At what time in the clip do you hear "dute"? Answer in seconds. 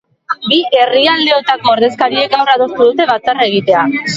2.91-3.09